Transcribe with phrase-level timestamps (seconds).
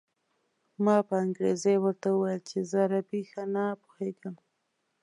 [0.83, 4.35] ما په انګرېزۍ ورته وویل چې زه عربي ښه نه پوهېږم.